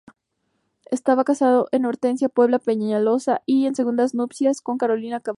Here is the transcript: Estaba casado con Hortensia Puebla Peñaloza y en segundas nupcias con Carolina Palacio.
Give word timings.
Estaba 0.89 1.23
casado 1.23 1.67
con 1.71 1.85
Hortensia 1.85 2.27
Puebla 2.27 2.57
Peñaloza 2.57 3.43
y 3.45 3.67
en 3.67 3.75
segundas 3.75 4.15
nupcias 4.15 4.59
con 4.61 4.79
Carolina 4.79 5.19
Palacio. 5.19 5.29